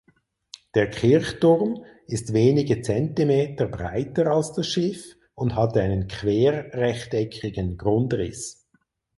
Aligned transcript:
Der 0.73 0.89
Kirchturm 0.89 1.83
ist 2.07 2.33
wenige 2.33 2.81
Zentimeter 2.81 3.67
breiter 3.67 4.31
als 4.31 4.51
das 4.51 4.65
Schiff 4.65 5.15
und 5.35 5.53
hat 5.53 5.77
einen 5.77 6.07
querrechteckigen 6.07 7.77
Grundriss. 7.77 8.67